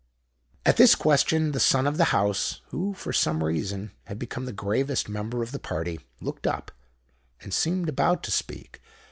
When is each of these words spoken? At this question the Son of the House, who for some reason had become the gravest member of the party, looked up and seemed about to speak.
At 0.65 0.77
this 0.77 0.95
question 0.95 1.51
the 1.51 1.59
Son 1.59 1.85
of 1.85 1.97
the 1.97 2.05
House, 2.05 2.61
who 2.69 2.95
for 2.95 3.13
some 3.13 3.43
reason 3.43 3.91
had 4.05 4.17
become 4.17 4.45
the 4.45 4.51
gravest 4.51 5.07
member 5.07 5.43
of 5.43 5.51
the 5.51 5.59
party, 5.59 5.99
looked 6.19 6.47
up 6.47 6.71
and 7.41 7.53
seemed 7.53 7.87
about 7.87 8.23
to 8.23 8.31
speak. 8.31 8.81